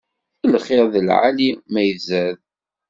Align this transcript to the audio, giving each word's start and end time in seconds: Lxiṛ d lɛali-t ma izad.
Lxiṛ 0.53 0.85
d 0.93 0.95
lɛali-t 1.07 1.61
ma 1.71 1.81
izad. 1.91 2.37